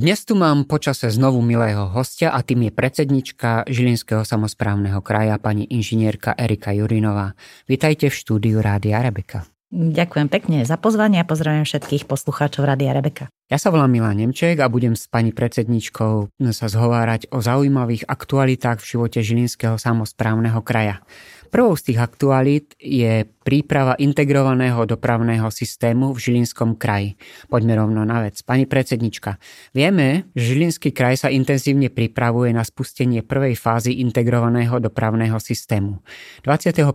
[0.00, 5.68] Dnes tu mám počase znovu milého hostia a tým je predsednička Žilinského samozprávneho kraja pani
[5.68, 7.36] inžinierka Erika Jurinová.
[7.68, 9.44] Vítajte v štúdiu Rádia Rebeka.
[9.68, 13.28] Ďakujem pekne za pozvanie a pozdravujem všetkých poslucháčov Rádia Rebeka.
[13.52, 18.80] Ja sa volám Milan Nemček a budem s pani predsedničkou sa zhovárať o zaujímavých aktualitách
[18.80, 21.04] v živote Žilinského samozprávneho kraja.
[21.50, 27.18] Prvou z tých aktualít je príprava integrovaného dopravného systému v Žilinskom kraji.
[27.50, 28.38] Poďme rovno na vec.
[28.46, 29.34] Pani predsednička,
[29.74, 35.98] vieme, že Žilinský kraj sa intenzívne pripravuje na spustenie prvej fázy integrovaného dopravného systému.
[36.46, 36.86] 25.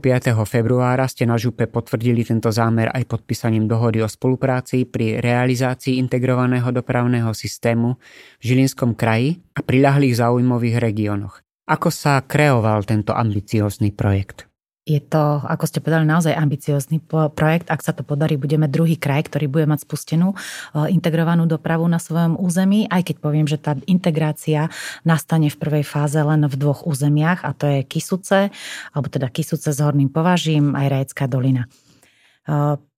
[0.48, 6.72] februára ste na župe potvrdili tento zámer aj podpísaním dohody o spolupráci pri realizácii integrovaného
[6.72, 8.00] dopravného systému
[8.40, 11.45] v Žilinskom kraji a priľahlých záujmových regiónoch.
[11.66, 14.46] Ako sa kreoval tento ambiciózny projekt?
[14.86, 17.02] Je to, ako ste povedali, naozaj ambiciózny
[17.34, 17.74] projekt.
[17.74, 21.98] Ak sa to podarí, budeme druhý kraj, ktorý bude mať spustenú e, integrovanú dopravu na
[21.98, 24.70] svojom území, aj keď poviem, že tá integrácia
[25.02, 28.54] nastane v prvej fáze len v dvoch územiach, a to je Kisuce,
[28.94, 31.66] alebo teda Kisuce s Horným považím, aj Rajecká dolina.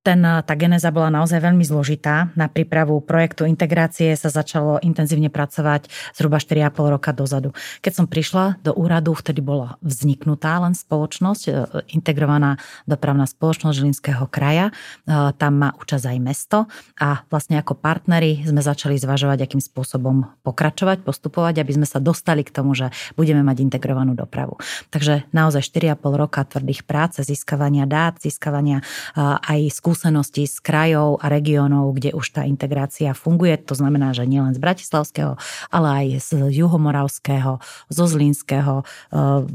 [0.07, 2.31] Ten, tá genéza bola naozaj veľmi zložitá.
[2.39, 7.51] Na prípravu projektu integrácie sa začalo intenzívne pracovať zhruba 4,5 roka dozadu.
[7.83, 11.51] Keď som prišla do úradu, vtedy bola vzniknutá len spoločnosť, e,
[11.91, 12.55] integrovaná
[12.87, 14.71] dopravná spoločnosť Žilinského kraja.
[14.71, 16.71] E, tam má účasť aj mesto
[17.03, 22.47] a vlastne ako partneri sme začali zvažovať, akým spôsobom pokračovať, postupovať, aby sme sa dostali
[22.47, 24.55] k tomu, že budeme mať integrovanú dopravu.
[24.87, 28.79] Takže naozaj 4,5 roka tvrdých práce, získavania dát, získavania
[29.19, 33.57] aj skúseností skúsenosti z krajov a regiónov, kde už tá integrácia funguje.
[33.65, 35.41] To znamená, že nielen z Bratislavského,
[35.73, 37.57] ale aj z Juhomoravského,
[37.89, 39.49] zo Zlínskeho, e,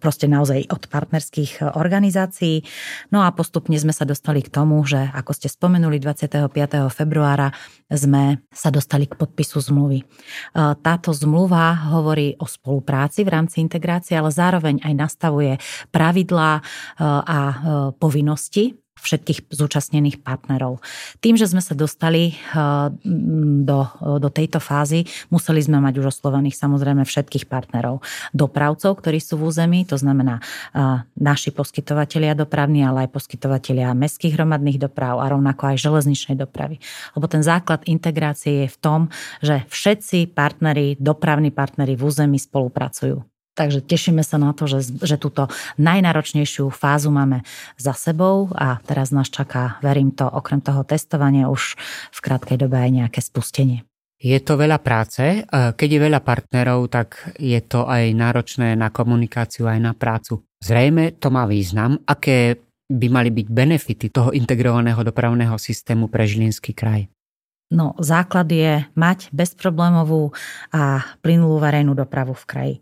[0.00, 2.64] proste naozaj od partnerských organizácií.
[3.12, 6.88] No a postupne sme sa dostali k tomu, že ako ste spomenuli, 25.
[6.88, 7.52] februára
[7.92, 10.00] sme sa dostali k podpisu zmluvy.
[10.00, 10.04] E,
[10.56, 15.60] táto zmluva hovorí o spolupráci v rámci integrácie, ale zároveň aj nastavuje
[15.92, 16.62] pravidlá e,
[17.28, 17.38] a
[18.00, 20.84] povinnosti všetkých zúčastnených partnerov.
[21.24, 22.88] Tým, že sme sa dostali eh,
[23.64, 23.80] do,
[24.20, 28.04] do tejto fázy, museli sme mať už oslovených samozrejme všetkých partnerov.
[28.36, 34.36] Dopravcov, ktorí sú v území, to znamená eh, naši poskytovateľia dopravní, ale aj poskytovateľia mestských
[34.36, 36.78] hromadných doprav a rovnako aj železničnej dopravy.
[37.16, 39.00] Lebo ten základ integrácie je v tom,
[39.40, 43.31] že všetci partneri, dopravní partneri v území spolupracujú.
[43.52, 47.44] Takže tešíme sa na to, že, že túto najnáročnejšiu fázu máme
[47.76, 51.76] za sebou a teraz nás čaká, verím to, okrem toho testovania už
[52.08, 53.84] v krátkej dobe aj nejaké spustenie.
[54.22, 55.44] Je to veľa práce.
[55.52, 60.46] Keď je veľa partnerov, tak je to aj náročné na komunikáciu, aj na prácu.
[60.62, 62.56] Zrejme to má význam, aké
[62.88, 67.11] by mali byť benefity toho integrovaného dopravného systému pre Žilinský kraj.
[67.72, 70.36] No, základ je mať bezproblémovú
[70.76, 72.76] a plynulú verejnú dopravu v kraji.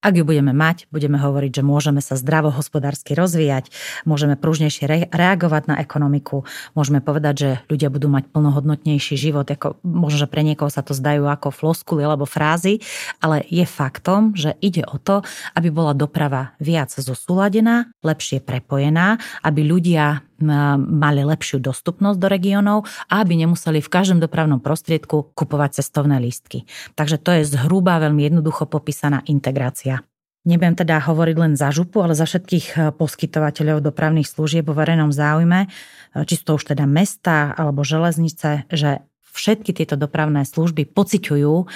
[0.00, 3.68] Ak ju budeme mať, budeme hovoriť, že môžeme sa zdravo hospodársky rozvíjať,
[4.08, 9.44] môžeme pružnejšie re- reagovať na ekonomiku, môžeme povedať, že ľudia budú mať plnohodnotnejší život.
[9.44, 12.80] Ako, možno, že pre niekoho sa to zdajú ako floskuly alebo frázy,
[13.20, 15.20] ale je faktom, že ide o to,
[15.52, 23.20] aby bola doprava viac zosúladená, lepšie prepojená, aby ľudia mali lepšiu dostupnosť do regiónov a
[23.20, 26.64] aby nemuseli v každom dopravnom prostriedku kupovať cestovné lístky.
[26.96, 30.02] Takže to je zhruba veľmi jednoducho popísaná integrácia.
[30.40, 35.12] Nebudem teda hovoriť len za župu, ale za všetkých eh, poskytovateľov dopravných služieb vo verejnom
[35.12, 40.90] záujme, eh, či sú to už teda mesta alebo železnice, že všetky tieto dopravné služby
[40.90, 41.66] pociťujú um,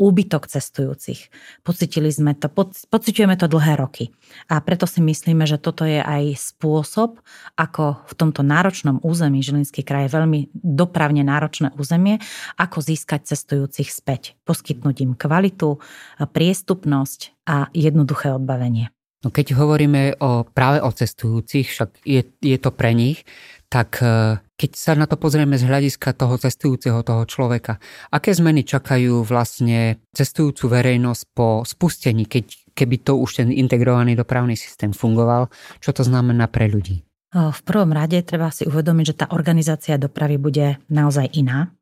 [0.00, 1.28] úbytok cestujúcich.
[1.62, 2.48] Pocitili sme to,
[2.90, 4.12] pociťujeme to dlhé roky.
[4.48, 7.20] A preto si myslíme, že toto je aj spôsob,
[7.54, 12.18] ako v tomto náročnom území, Žilinský kraj je veľmi dopravne náročné územie,
[12.56, 14.34] ako získať cestujúcich späť.
[14.48, 15.78] Poskytnúť im kvalitu,
[16.18, 18.90] priestupnosť a jednoduché odbavenie.
[19.24, 23.26] No keď hovoríme o, práve o cestujúcich, však je, je to pre nich,
[23.66, 27.82] tak e, keď sa na to pozrieme z hľadiska toho cestujúceho, toho človeka,
[28.14, 34.54] aké zmeny čakajú vlastne cestujúcu verejnosť po spustení, keď, keby to už ten integrovaný dopravný
[34.54, 35.50] systém fungoval,
[35.82, 37.06] čo to znamená pre ľudí?
[37.34, 41.74] V prvom rade treba si uvedomiť, že tá organizácia dopravy bude naozaj iná.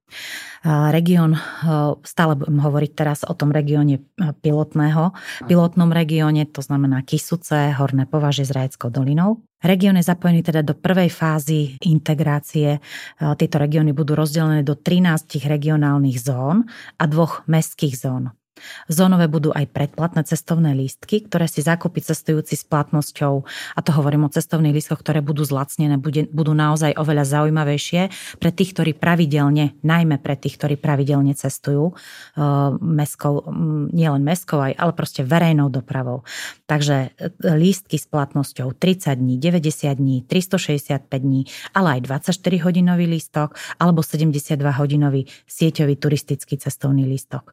[0.65, 1.37] Región,
[2.01, 4.01] stále budem hovoriť teraz o tom regióne
[4.41, 5.13] pilotného,
[5.45, 9.45] pilotnom regióne, to znamená Kisuce, Horné považe s Rajeckou dolinou.
[9.61, 12.81] Región je zapojený teda do prvej fázy integrácie.
[13.17, 16.65] Tieto regióny budú rozdelené do 13 regionálnych zón
[16.97, 18.33] a dvoch mestských zón.
[18.89, 23.35] Zónové budú aj predplatné cestovné lístky, ktoré si zakúpi cestujúci s platnosťou,
[23.75, 25.97] a to hovorím o cestovných lístkoch, ktoré budú zlacnené,
[26.31, 28.03] budú naozaj oveľa zaujímavejšie
[28.39, 33.45] pre tých, ktorí pravidelne, najmä pre tých, ktorí pravidelne cestujú uh, meskou,
[33.91, 36.23] nielen meskou, ale proste verejnou dopravou.
[36.65, 41.43] Takže e, lístky s platnosťou 30 dní, 90 dní, 365 dní,
[41.77, 47.53] ale aj 24-hodinový lístok alebo 72-hodinový sieťový turistický cestovný lístok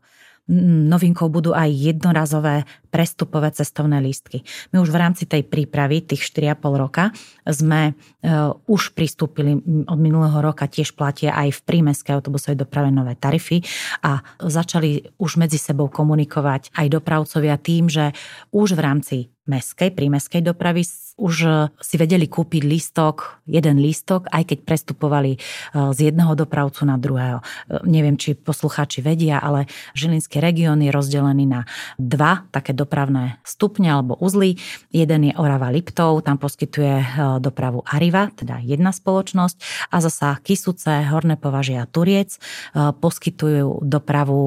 [0.52, 4.44] novinkou budú aj jednorazové prestupové cestovné lístky.
[4.76, 7.16] My už v rámci tej prípravy, tých 4,5 roka,
[7.48, 9.56] sme uh, už pristúpili
[9.88, 13.64] od minulého roka, tiež platia aj v prímeskej autobusovej doprave nové tarify
[14.04, 18.12] a začali už medzi sebou komunikovať aj dopravcovia tým, že
[18.52, 19.18] už v rámci
[19.50, 20.86] meskej, prímeskej dopravy
[21.22, 25.40] už e, si vedeli kúpiť lístok, jeden lístok, aj keď prestupovali e,
[25.94, 27.40] z jedného dopravcu na druhého.
[27.42, 27.44] E,
[27.86, 31.62] neviem, či poslucháči vedia, ale Žilinský región je rozdelený na
[32.02, 34.58] dva také dopravné stupne alebo uzly.
[34.90, 37.04] Jeden je Orava Liptov, tam poskytuje
[37.38, 39.56] dopravu Ariva, teda jedna spoločnosť,
[39.94, 42.38] a zasa Kisuce, Horné považia Turiec
[42.76, 44.42] poskytujú dopravu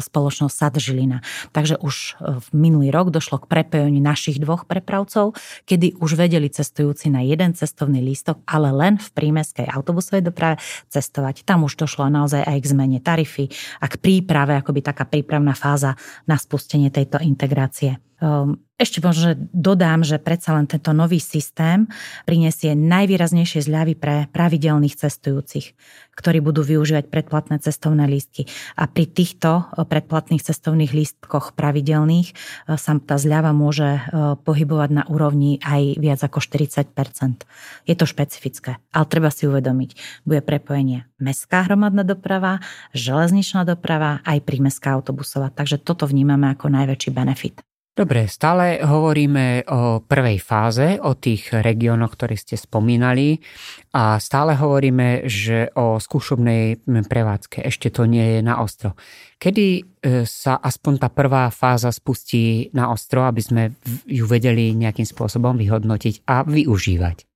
[0.00, 1.22] spoločnosť Sad Žilina.
[1.54, 5.32] Takže už v minulý rok došlo k prepojeniu prepojení našich dvoch prepravcov,
[5.64, 10.60] kedy už vedeli cestujúci na jeden cestovný lístok, ale len v prímeskej autobusovej doprave
[10.92, 11.48] cestovať.
[11.48, 13.48] Tam už došlo naozaj aj k zmene tarify
[13.80, 15.96] a k príprave, akoby taká prípravná fáza
[16.28, 18.09] na spustenie tejto integrácie.
[18.20, 21.84] Ehm, ešte možno dodám, že predsa len tento nový systém
[22.24, 25.76] prinesie najvýraznejšie zľavy pre pravidelných cestujúcich,
[26.16, 28.48] ktorí budú využívať predplatné cestovné lístky.
[28.76, 34.02] A pri týchto eh, predplatných cestovných lístkoch pravidelných eh, sa tá zľava môže eh,
[34.36, 40.40] pohybovať na úrovni aj viac ako 40% Je to špecifické, ale treba si uvedomiť, bude
[40.44, 42.64] prepojenie mestská hromadná doprava,
[42.96, 45.52] železničná doprava, aj prímestská autobusová.
[45.52, 47.60] Takže toto vnímame ako najväčší benefit.
[47.90, 53.42] Dobre, stále hovoríme o prvej fáze, o tých regiónoch, ktoré ste spomínali
[53.90, 57.66] a stále hovoríme, že o skúšobnej prevádzke.
[57.66, 58.94] Ešte to nie je na ostro.
[59.42, 59.82] Kedy e,
[60.22, 63.62] sa aspoň tá prvá fáza spustí na ostro, aby sme
[64.06, 67.29] ju vedeli nejakým spôsobom vyhodnotiť a využívať?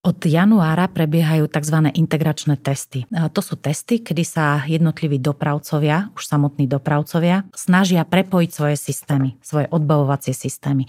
[0.00, 1.92] Od januára prebiehajú tzv.
[1.92, 3.04] integračné testy.
[3.12, 9.68] To sú testy, kedy sa jednotliví dopravcovia, už samotní dopravcovia, snažia prepojiť svoje systémy, svoje
[9.68, 10.88] odbavovacie systémy.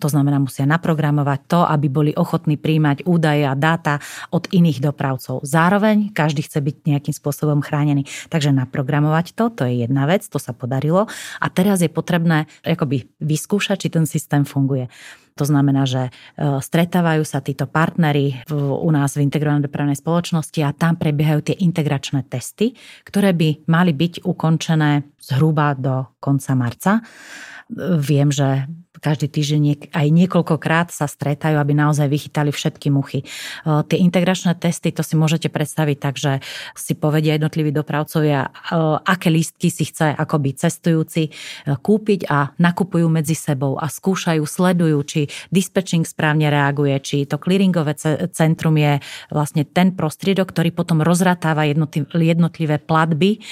[0.00, 4.00] To znamená, musia naprogramovať to, aby boli ochotní príjmať údaje a dáta
[4.32, 5.44] od iných dopravcov.
[5.44, 8.08] Zároveň každý chce byť nejakým spôsobom chránený.
[8.32, 11.04] Takže naprogramovať to, to je jedna vec, to sa podarilo.
[11.44, 14.88] A teraz je potrebné akoby vyskúšať, či ten systém funguje.
[15.36, 16.10] To znamená, že e,
[16.58, 22.24] stretávajú sa títo partnery u nás v integrovanej dopravnej spoločnosti a tam prebiehajú tie integračné
[22.26, 22.72] testy,
[23.04, 26.92] ktoré by mali byť ukončené zhruba do konca marca.
[28.00, 28.64] Viem, že
[29.00, 33.24] každý týždeň aj niekoľkokrát sa stretajú, aby naozaj vychytali všetky muchy.
[33.64, 36.40] Tie integračné testy, to si môžete predstaviť tak, že
[36.72, 38.50] si povedia jednotliví dopravcovia,
[39.04, 41.30] aké lístky si chce akoby cestujúci
[41.66, 45.20] kúpiť a nakupujú medzi sebou a skúšajú, sledujú, či
[45.52, 47.98] dispatching správne reaguje, či to clearingové
[48.32, 48.98] centrum je
[49.28, 53.44] vlastne ten prostriedok, ktorý potom rozratáva jednotlivé platby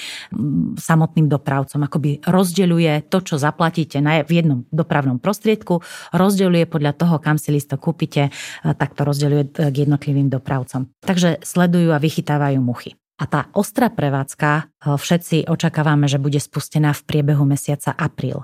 [0.79, 1.85] samotným dopravcom.
[1.85, 5.83] Akoby rozdeľuje to, čo zaplatíte v jednom dopravnom prostriedku prostriedku,
[6.15, 8.31] rozdeľuje podľa toho, kam si listo kúpite,
[8.63, 10.87] tak to rozdeľuje k jednotlivým dopravcom.
[11.03, 12.95] Takže sledujú a vychytávajú muchy.
[13.15, 18.43] A tá ostrá prevádzka všetci očakávame, že bude spustená v priebehu mesiaca apríl.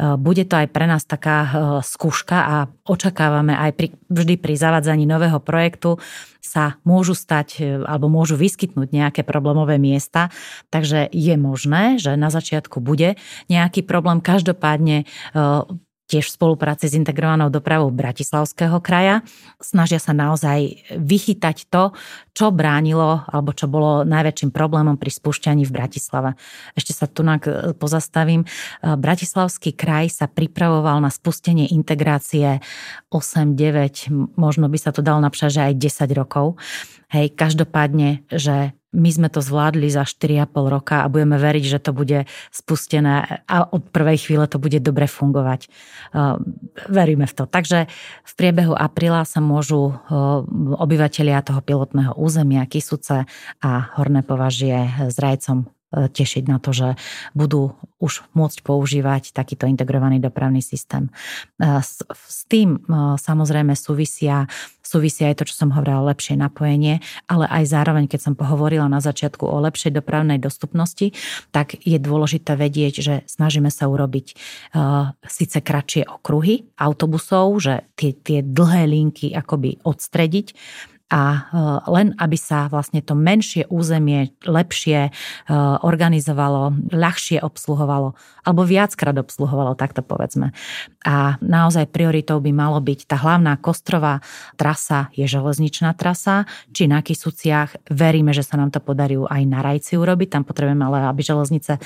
[0.00, 1.52] Bude to aj pre nás taká
[1.84, 2.56] skúška a
[2.88, 6.00] očakávame aj pri, vždy pri zavádzaní nového projektu
[6.40, 10.32] sa môžu stať alebo môžu vyskytnúť nejaké problémové miesta,
[10.72, 13.20] takže je možné, že na začiatku bude
[13.52, 14.24] nejaký problém.
[14.24, 15.04] Každopádne
[16.06, 19.26] tiež v spolupráci s integrovanou dopravou Bratislavského kraja.
[19.58, 21.90] Snažia sa naozaj vychytať to,
[22.30, 26.38] čo bránilo alebo čo bolo najväčším problémom pri spúšťaní v Bratislave.
[26.78, 27.26] Ešte sa tu
[27.76, 28.46] pozastavím.
[28.86, 32.62] Bratislavský kraj sa pripravoval na spustenie integrácie
[33.10, 35.74] 8, 9, možno by sa to dalo napísať, že aj
[36.06, 36.54] 10 rokov.
[37.10, 41.92] Hej, každopádne, že my sme to zvládli za 4,5 roka a budeme veriť, že to
[41.92, 45.68] bude spustené a od prvej chvíle to bude dobre fungovať.
[46.88, 47.44] Veríme v to.
[47.44, 47.92] Takže
[48.24, 49.92] v priebehu apríla sa môžu
[50.80, 53.28] obyvateľia toho pilotného územia Kisuce
[53.60, 56.88] a Horné považie s rajcom tešiť na to, že
[57.32, 61.08] budú už môcť používať takýto integrovaný dopravný systém.
[61.62, 62.82] S, s tým
[63.16, 64.50] samozrejme súvisia,
[64.82, 67.00] súvisia aj to, čo som hovorila, lepšie napojenie,
[67.30, 71.14] ale aj zároveň, keď som pohovorila na začiatku o lepšej dopravnej dostupnosti,
[71.54, 78.12] tak je dôležité vedieť, že snažíme sa urobiť uh, síce kratšie okruhy autobusov, že tie,
[78.12, 80.52] tie dlhé linky akoby odstrediť,
[81.06, 81.38] a e,
[81.86, 85.10] len aby sa vlastne to menšie územie lepšie e,
[85.86, 90.50] organizovalo, ľahšie obsluhovalo alebo viackrát obsluhovalo, tak to povedzme.
[91.06, 94.18] A naozaj prioritou by malo byť tá hlavná kostrová
[94.58, 97.90] trasa je železničná trasa, či na Kisuciach.
[97.90, 101.78] Veríme, že sa nám to podarí aj na Rajci urobiť, tam potrebujeme ale, aby železnice
[101.78, 101.80] e,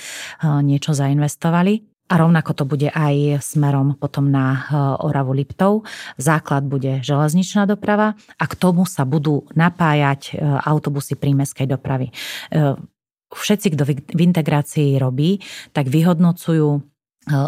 [0.65, 1.90] niečo zainvestovali.
[2.11, 4.61] A rovnako to bude aj smerom potom na eh,
[5.07, 5.87] Oravu Liptov.
[6.19, 12.11] Základ bude železničná doprava a k tomu sa budú napájať eh, autobusy prímeskej dopravy.
[12.51, 12.75] Eh,
[13.31, 15.39] všetci, kto v integrácii robí,
[15.71, 16.90] tak vyhodnocujú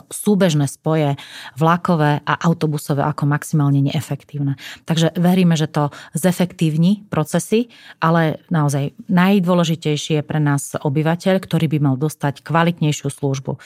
[0.09, 1.19] súbežné spoje
[1.59, 4.57] vlakové a autobusové ako maximálne neefektívne.
[4.89, 11.79] Takže veríme, že to zefektívni procesy, ale naozaj najdôležitejšie je pre nás obyvateľ, ktorý by
[11.81, 13.59] mal dostať kvalitnejšiu službu.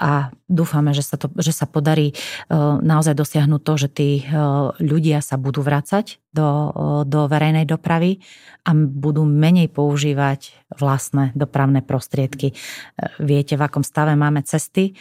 [0.00, 2.14] A dúfame, že sa, to, že sa podarí e,
[2.80, 4.22] naozaj dosiahnuť to, že tí e,
[4.80, 8.22] ľudia sa budú vrácať do, e, do verejnej dopravy
[8.62, 12.54] a budú menej používať vlastné dopravné prostriedky.
[13.18, 14.94] Viete, v akom stave máme cesty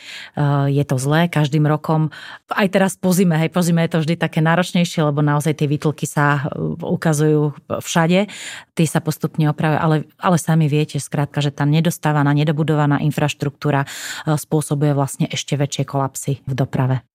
[0.69, 2.09] je to zlé každým rokom.
[2.49, 5.67] Aj teraz po zime, hej, po zime je to vždy také náročnejšie, lebo naozaj tie
[5.69, 8.31] výtlky sa e, ukazujú všade.
[8.73, 13.87] Tí sa postupne opravujú, ale, ale sami viete, skrátka, že tá nedostávaná, nedobudovaná infraštruktúra e,
[14.35, 17.05] spôsobuje vlastne ešte väčšie kolapsy v doprave.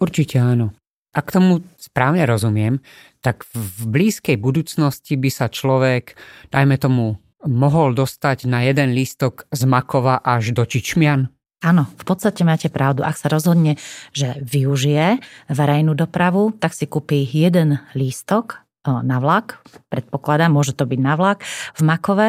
[0.00, 0.79] Určite áno.
[1.10, 2.78] Ak tomu správne rozumiem,
[3.18, 6.14] tak v blízkej budúcnosti by sa človek,
[6.54, 11.32] dajme tomu, mohol dostať na jeden lístok z Makova až do Čičmian?
[11.60, 13.04] Áno, v podstate máte pravdu.
[13.04, 13.76] Ak sa rozhodne,
[14.16, 15.20] že využije
[15.52, 19.60] verejnú dopravu, tak si kúpi jeden lístok na vlak,
[19.92, 21.44] predpokladám, môže to byť na vlak
[21.76, 22.28] v Makove,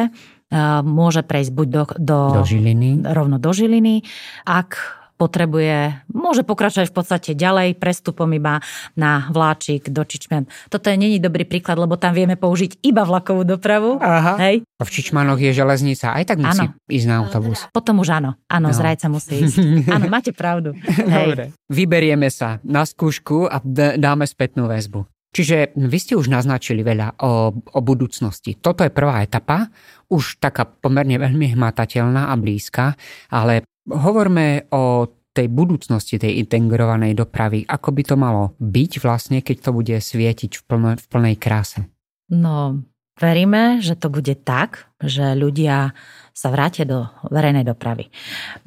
[0.84, 3.08] môže prejsť buď do, do, do Žiliny.
[3.08, 4.04] rovno do Žiliny.
[4.44, 4.76] Ak
[5.22, 8.58] potrebuje, môže pokračovať v podstate ďalej prestupom iba
[8.98, 10.50] na vláčik do Čičmen.
[10.66, 14.02] Toto je není dobrý príklad, lebo tam vieme použiť iba vlakovú dopravu.
[14.02, 14.34] Aha.
[14.42, 14.66] Hej.
[14.66, 16.74] V Čičmanoch je železnica, aj tak musí ano.
[16.90, 17.70] ísť na autobus.
[17.70, 18.74] Potom už áno, áno, no.
[18.74, 19.56] z Rajca musí ísť.
[19.94, 20.74] Áno, máte pravdu.
[20.88, 21.26] Hej.
[21.30, 21.44] Dobre.
[21.70, 23.62] Vyberieme sa na skúšku a
[23.94, 25.04] dáme spätnú väzbu.
[25.32, 28.60] Čiže vy ste už naznačili veľa o, o budúcnosti.
[28.60, 29.72] Toto je prvá etapa,
[30.12, 32.92] už taká pomerne veľmi hmatateľná a blízka,
[33.32, 37.64] ale Hovorme o tej budúcnosti tej integrovanej dopravy.
[37.64, 41.88] Ako by to malo byť vlastne, keď to bude svietiť v, plne, v plnej kráse?
[42.28, 42.84] No,
[43.16, 45.96] veríme, že to bude tak, že ľudia
[46.36, 48.12] sa vrátia do verejnej dopravy.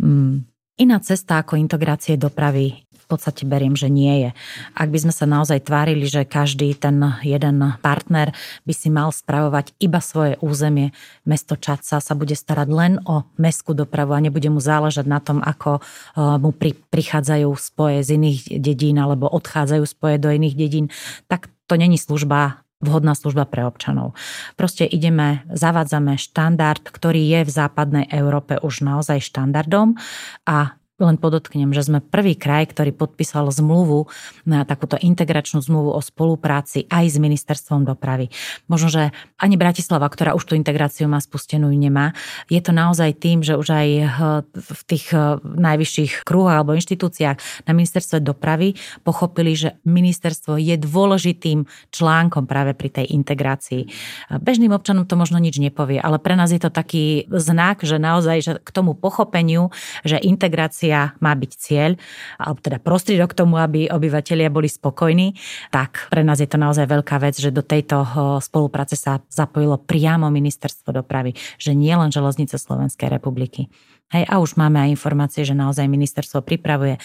[0.01, 0.45] Mm,
[0.81, 4.29] iná cesta ako integrácie dopravy v podstate beriem, že nie je.
[4.73, 8.33] Ak by sme sa naozaj tvárili, že každý ten jeden partner
[8.65, 10.89] by si mal spravovať iba svoje územie,
[11.21, 15.45] mesto Čaca sa bude starať len o mestskú dopravu a nebude mu záležať na tom,
[15.45, 15.81] ako e,
[16.41, 20.85] mu pri, prichádzajú spoje z iných dedín alebo odchádzajú spoje do iných dedín,
[21.29, 24.13] tak to není služba vhodná služba pre občanov.
[24.59, 29.97] Proste ideme, zavádzame štandard, ktorý je v západnej Európe už naozaj štandardom
[30.45, 34.07] a len podotknem, že sme prvý kraj, ktorý podpísal zmluvu,
[34.47, 38.31] na takúto integračnú zmluvu o spolupráci aj s ministerstvom dopravy.
[38.71, 39.03] Možno, že
[39.35, 42.15] ani Bratislava, ktorá už tú integráciu má spustenú, nemá.
[42.47, 44.07] Je to naozaj tým, že už aj eh,
[44.55, 51.67] v tých eh, najvyšších kruhoch alebo inštitúciách na ministerstve dopravy pochopili, že ministerstvo je dôležitým
[51.91, 53.91] článkom práve pri tej integrácii.
[54.39, 58.37] Bežným občanom to možno nič nepovie, ale pre nás je to taký znak, že naozaj
[58.39, 59.73] že k tomu pochopeniu,
[60.05, 61.91] že integrácia integrácia má byť cieľ,
[62.37, 65.33] alebo teda prostriedok k tomu, aby obyvateľia boli spokojní,
[65.73, 68.05] tak pre nás je to naozaj veľká vec, že do tejto
[68.41, 73.67] spolupráce sa zapojilo priamo ministerstvo dopravy, že nie len železnice Slovenskej republiky.
[74.13, 76.99] Hej, a už máme aj informácie, že naozaj ministerstvo pripravuje e,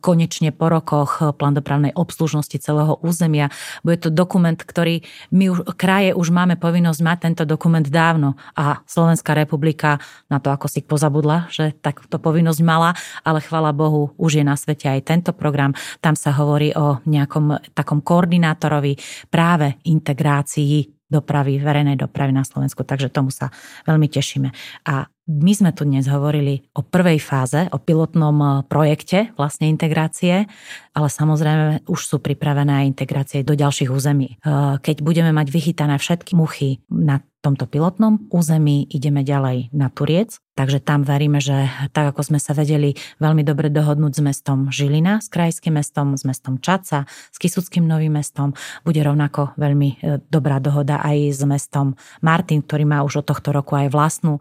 [0.00, 3.52] konečne po rokoch e, plán dopravnej obslužnosti celého územia.
[3.84, 5.04] Bude to dokument, ktorý
[5.36, 10.00] my už, kraje už máme povinnosť mať tento dokument dávno a Slovenská republika
[10.32, 14.56] na to ako si pozabudla, že takto povinnosť mala, ale chvala Bohu, už je na
[14.56, 15.76] svete aj tento program.
[16.00, 18.96] Tam sa hovorí o nejakom takom koordinátorovi
[19.28, 23.50] práve integrácii dopravy, verejnej dopravy na Slovensku, takže tomu sa
[23.84, 24.48] veľmi tešíme.
[24.86, 30.50] A my sme tu dnes hovorili o prvej fáze, o pilotnom e, projekte vlastne integrácie,
[30.90, 34.34] ale samozrejme už sú pripravené aj integrácie do ďalších území.
[34.34, 34.36] E,
[34.82, 40.76] keď budeme mať vychytané všetky muchy na tomto pilotnom území ideme ďalej na Turiec, takže
[40.76, 45.32] tam veríme, že tak ako sme sa vedeli veľmi dobre dohodnúť s mestom Žilina, s
[45.32, 48.52] krajským mestom, s mestom Čaca, s Kisuckým novým mestom,
[48.84, 53.56] bude rovnako veľmi e, dobrá dohoda aj s mestom Martin, ktorý má už od tohto
[53.56, 54.40] roku aj vlastnú e,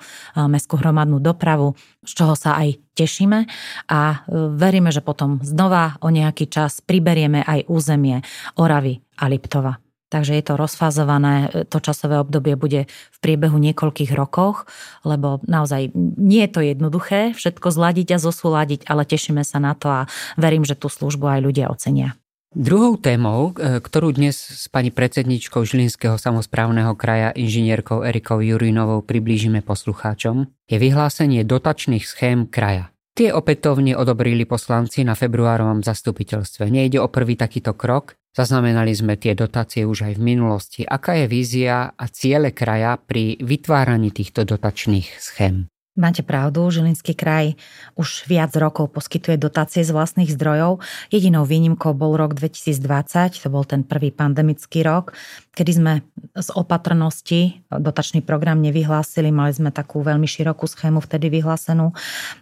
[0.51, 3.47] mestskú hromadnú dopravu, z čoho sa aj tešíme
[3.87, 4.17] a e,
[4.59, 8.19] veríme, že potom znova o nejaký čas priberieme aj územie
[8.59, 9.88] Oravy a Liptova.
[10.09, 14.65] Takže je to rozfázované, to časové obdobie bude v priebehu niekoľkých rokoch,
[15.05, 19.87] lebo naozaj nie je to jednoduché všetko zladiť a zosúladiť, ale tešíme sa na to
[19.93, 20.01] a
[20.33, 22.17] verím, že tú službu aj ľudia ocenia.
[22.49, 29.61] Druhou témou, e, ktorú dnes s pani predsedničkou Žilinského samozprávneho kraja inžinierkou Erikou Jurinovou priblížime
[29.61, 32.89] poslucháčom, je vyhlásenie dotačných schém kraja.
[33.13, 36.73] Tie opätovne odobrili poslanci na februárovom zastupiteľstve.
[36.73, 40.81] Nejde o prvý takýto krok, Zaznamenali sme tie dotácie už aj v minulosti.
[40.87, 45.67] Aká je vízia a ciele kraja pri vytváraní týchto dotačných schém?
[45.99, 47.59] Máte pravdu, Žilinský kraj
[47.99, 50.79] už viac rokov poskytuje dotácie z vlastných zdrojov.
[51.11, 55.11] Jedinou výnimkou bol rok 2020, to bol ten prvý pandemický rok,
[55.51, 55.93] kedy sme
[56.39, 59.27] z opatrnosti dotačný program nevyhlásili.
[59.27, 61.91] Mali sme takú veľmi širokú schému vtedy vyhlásenú,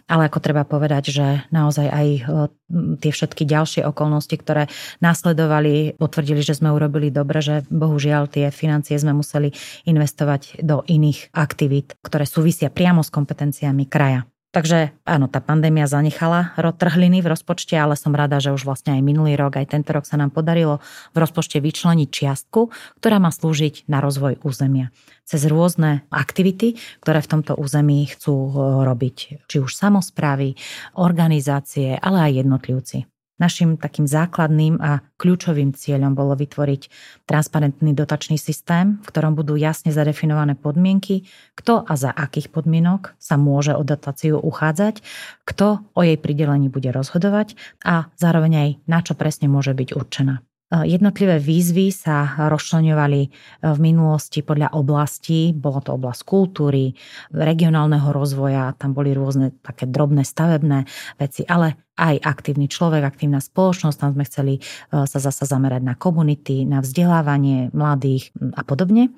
[0.06, 2.20] ale ako treba povedať, že naozaj aj e,
[3.02, 4.70] tie všetky ďalšie okolnosti, ktoré
[5.02, 9.50] následovali, potvrdili, že sme urobili dobre, že bohužiaľ tie financie sme museli
[9.82, 14.28] investovať do iných aktivít, ktoré súvisia priamo s kompetenciou kompetenciami kraja.
[14.48, 19.04] Takže áno, tá pandémia zanechala trhliny v rozpočte, ale som rada, že už vlastne aj
[19.04, 20.80] minulý rok, aj tento rok sa nám podarilo
[21.12, 24.88] v rozpočte vyčleniť čiastku, ktorá má slúžiť na rozvoj územia.
[25.28, 28.56] Cez rôzne aktivity, ktoré v tomto území chcú
[28.88, 30.56] robiť, či už samozprávy,
[30.96, 33.04] organizácie, ale aj jednotlivci.
[33.38, 36.90] Našim takým základným a kľúčovým cieľom bolo vytvoriť
[37.22, 41.22] transparentný dotačný systém, v ktorom budú jasne zadefinované podmienky,
[41.54, 45.06] kto a za akých podmienok sa môže o dotáciu uchádzať,
[45.46, 47.54] kto o jej pridelení bude rozhodovať
[47.86, 50.47] a zároveň aj na čo presne môže byť určená.
[50.68, 53.28] Jednotlivé výzvy sa rozčleňovali e,
[53.72, 55.56] v minulosti podľa oblastí.
[55.56, 56.92] Bolo to oblasť kultúry,
[57.32, 60.84] regionálneho rozvoja, tam boli rôzne také drobné stavebné
[61.16, 63.96] veci, ale aj aktívny človek, aktívna spoločnosť.
[63.96, 69.08] Tam sme chceli e, sa zasa zamerať na komunity, na vzdelávanie mladých a podobne.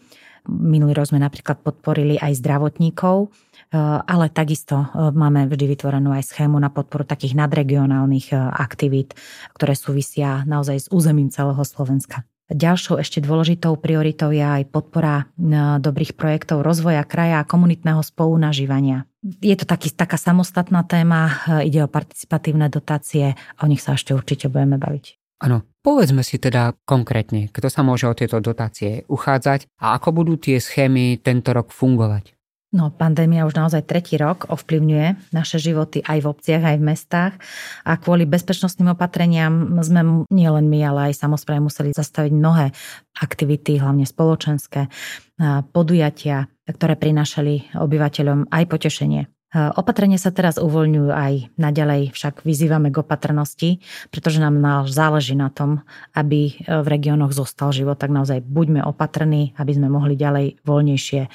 [0.47, 6.34] Minulý rok sme napríklad podporili aj zdravotníkov, Eh, ale takisto eh, máme vždy vytvorenú aj
[6.34, 9.14] schému na podporu takých nadregionálnych eh, aktivít,
[9.54, 12.26] ktoré súvisia naozaj s územím celého Slovenska.
[12.50, 15.30] Ďalšou ešte dôležitou prioritou je aj podpora
[15.78, 19.06] dobrých projektov rozvoja kraja a komunitného spolunažívania.
[19.23, 24.50] Je to taký, taká samostatná téma, ide o participatívne dotácie o nich sa ešte určite
[24.50, 25.21] budeme baviť.
[25.47, 30.34] Áno, povedzme si teda konkrétne, kto sa môže o tieto dotácie uchádzať a ako budú
[30.34, 32.34] tie schémy tento rok fungovať.
[32.71, 37.35] No, pandémia už naozaj tretí rok ovplyvňuje naše životy aj v obciach, aj v mestách
[37.83, 42.71] a kvôli bezpečnostným opatreniam sme nielen my, ale aj samozprávne museli zastaviť mnohé
[43.19, 44.87] aktivity, hlavne spoločenské
[45.75, 49.26] podujatia, ktoré prinášali obyvateľom aj potešenie.
[49.50, 53.83] Opatrenie sa teraz uvoľňujú aj naďalej, však vyzývame k opatrnosti,
[54.15, 55.83] pretože nám záleží na tom,
[56.15, 61.26] aby v regiónoch zostal život, tak naozaj buďme opatrní, aby sme mohli ďalej voľnejšie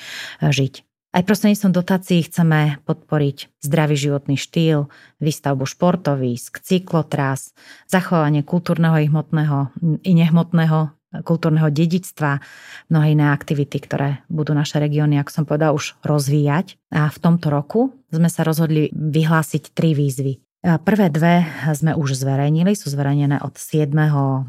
[0.48, 0.95] žiť.
[1.16, 4.92] Aj prostredníctvom dotácií chceme podporiť zdravý životný štýl,
[5.24, 7.56] výstavbu športovísk, cyklotras,
[7.88, 9.72] zachovanie kultúrneho i hmotného
[10.04, 10.92] i nehmotného
[11.24, 12.44] kultúrneho dedičstva,
[12.92, 16.76] mnohé iné aktivity, ktoré budú naše regióny, ako som povedal, už rozvíjať.
[16.92, 20.44] A v tomto roku sme sa rozhodli vyhlásiť tri výzvy.
[20.84, 23.88] Prvé dve sme už zverejnili, sú zverejnené od 7.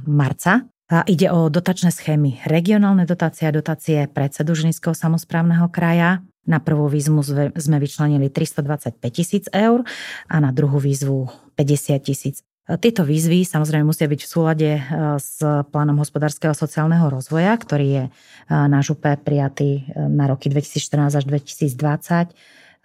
[0.02, 0.66] marca.
[0.86, 2.42] A ide o dotačné schémy.
[2.46, 7.20] Regionálne dotácie a dotácie predsedu Žinského samozprávneho kraja na prvú výzvu
[7.54, 9.82] sme vyčlenili 325 tisíc eur
[10.30, 11.26] a na druhú výzvu
[11.58, 12.46] 50 tisíc.
[12.66, 14.80] Tieto výzvy samozrejme musia byť v súlade e,
[15.22, 15.38] s
[15.70, 18.10] plánom hospodárskeho a sociálneho rozvoja, ktorý je e,
[18.50, 22.34] na župe prijatý e, na roky 2014 až 2020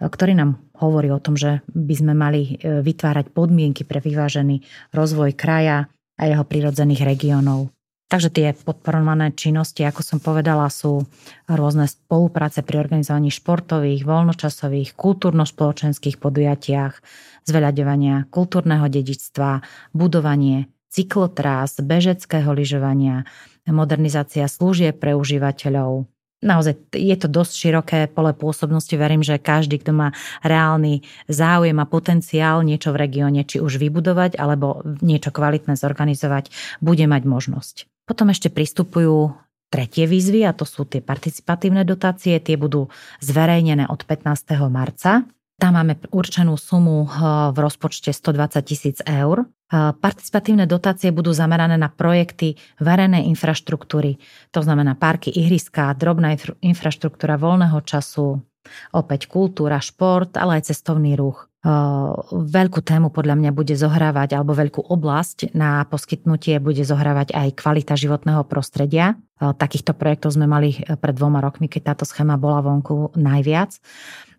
[0.02, 5.86] ktorý nám hovorí o tom, že by sme mali vytvárať podmienky pre vyvážený rozvoj kraja
[6.18, 7.70] a jeho prirodzených regiónov.
[8.12, 11.08] Takže tie podporované činnosti, ako som povedala, sú
[11.48, 17.00] rôzne spolupráce pri organizovaní športových, voľnočasových, kultúrno-spoločenských podujatiach,
[17.48, 19.64] zveľaďovania kultúrneho dedičstva,
[19.96, 23.24] budovanie cyklotrás, bežeckého lyžovania,
[23.64, 26.04] modernizácia služieb pre užívateľov,
[26.42, 28.92] naozaj je to dosť široké pole pôsobnosti.
[28.92, 30.08] Verím, že každý, kto má
[30.42, 37.06] reálny záujem a potenciál niečo v regióne, či už vybudovať alebo niečo kvalitné zorganizovať, bude
[37.08, 37.91] mať možnosť.
[38.12, 39.32] Potom ešte pristupujú
[39.72, 42.36] tretie výzvy a to sú tie participatívne dotácie.
[42.44, 42.92] Tie budú
[43.24, 44.52] zverejnené od 15.
[44.68, 45.24] marca.
[45.56, 49.48] Tam máme určenú sumu v rozpočte 120 tisíc eur.
[49.72, 54.20] Participatívne dotácie budú zamerané na projekty verejnej infraštruktúry,
[54.52, 58.44] to znamená parky, ihriska, drobná infraštruktúra voľného času,
[58.92, 61.48] opäť kultúra, šport, ale aj cestovný ruch.
[61.62, 67.94] Veľkú tému podľa mňa bude zohrávať, alebo veľkú oblasť na poskytnutie bude zohrávať aj kvalita
[67.94, 69.14] životného prostredia.
[69.38, 73.78] Takýchto projektov sme mali pred dvoma rokmi, keď táto schéma bola vonku najviac.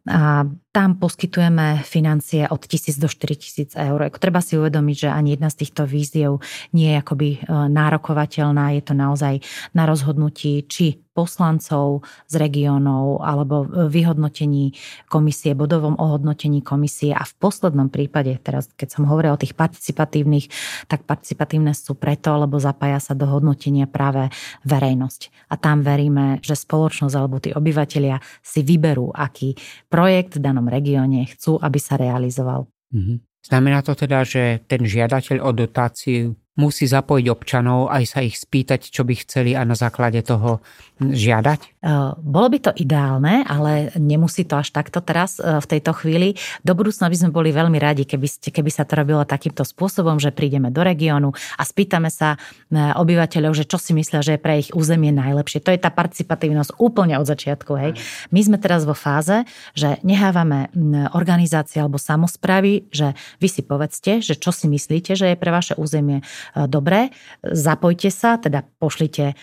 [0.03, 4.09] A tam poskytujeme financie od 1000 do 4000 eur.
[4.17, 6.41] Treba si uvedomiť, že ani jedna z týchto víziev
[6.73, 8.73] nie je akoby e, nárokovateľná.
[8.73, 9.37] Je to naozaj
[9.77, 14.73] na rozhodnutí, či poslancov z regiónov alebo vyhodnotení
[15.05, 20.49] komisie, bodovom ohodnotení komisie a v poslednom prípade, teraz keď som hovorila o tých participatívnych,
[20.89, 24.33] tak participatívne sú preto, lebo zapája sa do hodnotenia práve
[24.65, 25.53] verejnosť.
[25.53, 29.53] A tam veríme, že spoločnosť alebo tí obyvateľia si vyberú, aký
[29.93, 32.71] projekt v danom danom regióne chcú, aby sa realizoval.
[32.95, 33.17] Mm-hmm.
[33.43, 38.87] Znamená to teda, že ten žiadateľ o dotáciu musí zapojiť občanov, aj sa ich spýtať,
[38.87, 40.63] čo by chceli a na základe toho
[41.03, 41.72] žiadať?
[41.83, 46.39] E, bolo by to ideálne, ale nemusí to až takto teraz e, v tejto chvíli.
[46.63, 50.15] Do budúcna by sme boli veľmi radi, keby, ste, keby sa to robilo takýmto spôsobom,
[50.15, 52.39] že prídeme do regiónu a spýtame sa
[52.71, 55.59] e, obyvateľov, že čo si myslia, že je pre ich územie najlepšie.
[55.67, 57.75] To je tá participatívnosť úplne od začiatku.
[57.75, 57.91] Hej.
[58.31, 59.43] My sme teraz vo fáze,
[59.75, 60.71] že nehávame
[61.11, 63.11] organizácie alebo samozprávy, že
[63.43, 66.23] vy si povedzte, že čo si myslíte, že je pre vaše územie
[66.55, 67.11] dobre,
[67.43, 69.35] zapojte sa, teda pošlite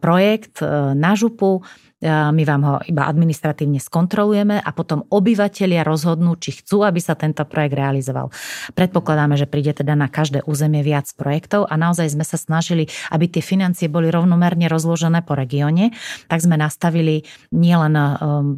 [0.00, 0.58] projekt
[0.94, 1.67] na župu,
[2.04, 7.42] my vám ho iba administratívne skontrolujeme a potom obyvateľia rozhodnú, či chcú, aby sa tento
[7.42, 8.30] projekt realizoval.
[8.78, 13.26] Predpokladáme, že príde teda na každé územie viac projektov a naozaj sme sa snažili, aby
[13.26, 15.90] tie financie boli rovnomerne rozložené po regióne,
[16.30, 17.98] tak sme nastavili nielen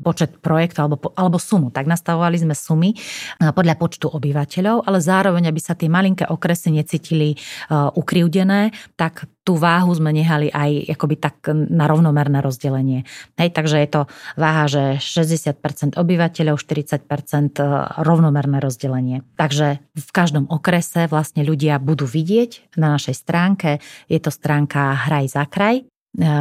[0.05, 2.92] počet projektov alebo, alebo sumu, tak nastavovali sme sumy
[3.40, 7.40] podľa počtu obyvateľov, ale zároveň, aby sa tie malinké okresy necítili
[7.72, 13.09] ukrivdené, tak tú váhu sme nehali aj akoby tak na rovnomerné rozdelenie.
[13.40, 14.03] Hej, takže je to
[14.37, 17.64] váha, že 60% obyvateľov, 40% e,
[18.05, 19.24] rovnomerné rozdelenie.
[19.40, 23.70] Takže v každom okrese vlastne ľudia budú vidieť na našej stránke,
[24.12, 25.88] je to stránka Hraj za kraj,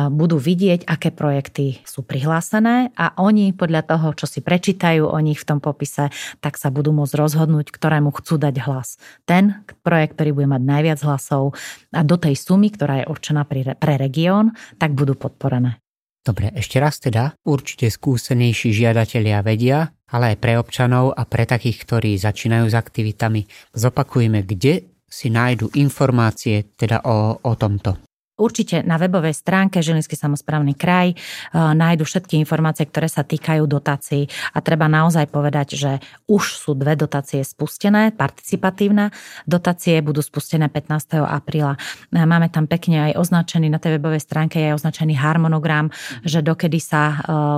[0.10, 5.38] budú vidieť, aké projekty sú prihlásené a oni podľa toho, čo si prečítajú o nich
[5.38, 6.10] v tom popise,
[6.42, 8.98] tak sa budú môcť rozhodnúť, ktorému chcú dať hlas.
[9.30, 11.54] Ten projekt, ktorý bude mať najviac hlasov
[11.94, 15.78] a do tej sumy, ktorá je určená pre región, tak budú podporené.
[16.20, 21.86] Dobre, ešte raz teda, určite skúsenejší žiadatelia vedia, ale aj pre občanov a pre takých,
[21.86, 23.46] ktorí začínajú s aktivitami,
[23.78, 28.09] zopakujeme, kde si nájdu informácie teda o, o tomto.
[28.40, 31.16] Určite na webovej stránke Žilinský samozprávny kraj e,
[31.54, 34.32] nájdu všetky informácie, ktoré sa týkajú dotácií.
[34.56, 35.92] A treba naozaj povedať, že
[36.32, 39.12] už sú dve dotácie spustené, participatívne
[39.44, 41.20] dotácie budú spustené 15.
[41.20, 41.76] apríla.
[42.16, 45.92] E, máme tam pekne aj označený, na tej webovej stránke je aj označený harmonogram,
[46.24, 47.16] že dokedy sa e,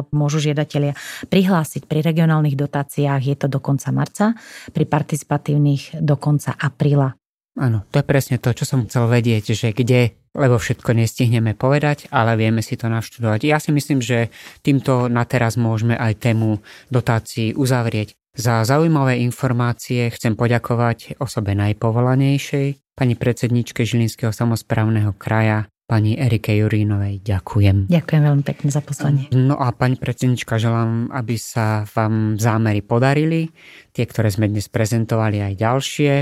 [0.09, 0.97] môžu žiadatelia
[1.29, 4.33] prihlásiť pri regionálnych dotáciách, je to do konca marca,
[4.73, 7.20] pri participatívnych do konca apríla.
[7.59, 12.07] Áno, to je presne to, čo som chcel vedieť, že kde, lebo všetko nestihneme povedať,
[12.07, 13.43] ale vieme si to naštudovať.
[13.43, 14.31] Ja si myslím, že
[14.63, 18.15] týmto na teraz môžeme aj tému dotácií uzavrieť.
[18.31, 27.19] Za zaujímavé informácie chcem poďakovať osobe najpovolanejšej, pani predsedničke Žilinského samozprávneho kraja, pani Erike Jurínovej.
[27.19, 27.91] Ďakujem.
[27.91, 29.27] Ďakujem veľmi pekne za poslanie.
[29.35, 33.51] No a pani predsednička, želám, aby sa vám zámery podarili,
[33.91, 36.13] tie, ktoré sme dnes prezentovali aj ďalšie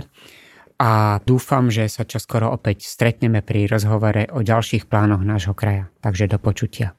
[0.80, 5.92] a dúfam, že sa čoskoro opäť stretneme pri rozhovore o ďalších plánoch nášho kraja.
[6.00, 6.99] Takže do počutia.